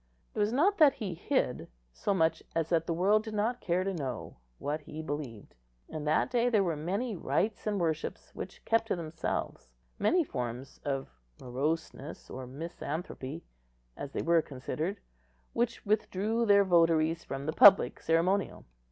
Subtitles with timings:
[0.33, 3.83] It was not that he hid, so much as that the world did not care
[3.83, 5.53] to know, what he believed.
[5.89, 11.11] In that day there were many rites and worships which kept to themselves—many forms of
[11.39, 13.43] moroseness or misanthropy,
[13.95, 14.99] as they were considered,
[15.53, 18.65] which withdrew their votaries from the public ceremonial.